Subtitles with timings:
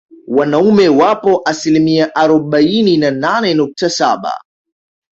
[0.27, 4.33] Wanaume wapo asilimia arobaini na nane nukta saba